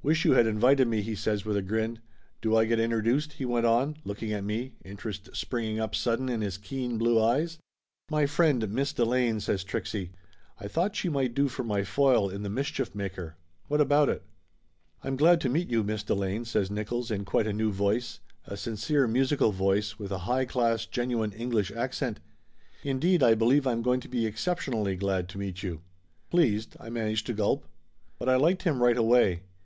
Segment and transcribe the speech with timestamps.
[0.00, 1.98] "Wish you had invited me!" he says with a grin.
[2.40, 6.40] "Do I get introduced?" he went on, looking at me, interest springing up sudden in
[6.42, 7.58] his keen blue eyes.
[8.08, 10.12] "My friend Miss Delane," says Trixie.
[10.60, 13.34] "I thought she might do for my foil in The Mischief Maker.
[13.66, 14.22] What about it?"
[15.02, 18.56] "I'm glad tc meet you, Miss Delane," says Nickolls in quite a new voice; a
[18.56, 22.20] sincere, musical voice, with a high class genuine English accent.
[22.84, 25.80] "Indeed 1 believe I'm going to be exceptionally glad tc meet you."
[26.30, 27.66] "Pleased!" I managed to gulp.
[28.20, 29.40] But I liked him right away.